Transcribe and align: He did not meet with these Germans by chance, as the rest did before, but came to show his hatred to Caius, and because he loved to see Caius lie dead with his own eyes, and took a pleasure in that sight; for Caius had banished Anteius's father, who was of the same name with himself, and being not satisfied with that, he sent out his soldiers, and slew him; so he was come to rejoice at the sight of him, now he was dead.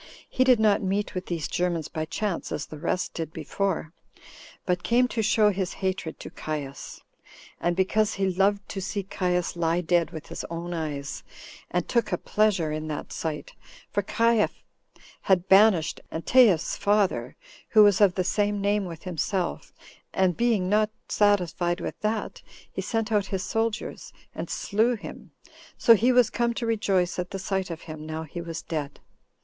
He 0.31 0.43
did 0.43 0.59
not 0.59 0.81
meet 0.81 1.13
with 1.13 1.27
these 1.27 1.47
Germans 1.47 1.87
by 1.87 2.05
chance, 2.05 2.51
as 2.51 2.65
the 2.65 2.79
rest 2.79 3.13
did 3.13 3.31
before, 3.31 3.93
but 4.65 4.81
came 4.81 5.07
to 5.09 5.21
show 5.21 5.51
his 5.51 5.73
hatred 5.73 6.19
to 6.21 6.31
Caius, 6.31 7.01
and 7.59 7.75
because 7.75 8.15
he 8.15 8.25
loved 8.27 8.67
to 8.69 8.81
see 8.81 9.03
Caius 9.03 9.55
lie 9.55 9.79
dead 9.79 10.09
with 10.09 10.29
his 10.29 10.43
own 10.49 10.73
eyes, 10.73 11.21
and 11.69 11.87
took 11.87 12.11
a 12.11 12.17
pleasure 12.17 12.71
in 12.71 12.87
that 12.87 13.13
sight; 13.13 13.53
for 13.91 14.01
Caius 14.01 14.49
had 15.21 15.47
banished 15.47 16.01
Anteius's 16.11 16.75
father, 16.75 17.35
who 17.69 17.83
was 17.83 18.01
of 18.01 18.15
the 18.15 18.23
same 18.23 18.59
name 18.59 18.85
with 18.85 19.03
himself, 19.03 19.71
and 20.15 20.35
being 20.35 20.67
not 20.67 20.89
satisfied 21.09 21.79
with 21.79 21.99
that, 22.01 22.41
he 22.71 22.81
sent 22.81 23.11
out 23.11 23.27
his 23.27 23.43
soldiers, 23.43 24.11
and 24.33 24.49
slew 24.49 24.95
him; 24.95 25.29
so 25.77 25.93
he 25.93 26.11
was 26.11 26.31
come 26.31 26.55
to 26.55 26.65
rejoice 26.65 27.19
at 27.19 27.29
the 27.29 27.37
sight 27.37 27.69
of 27.69 27.81
him, 27.81 28.03
now 28.07 28.23
he 28.23 28.41
was 28.41 28.63
dead. 28.63 28.99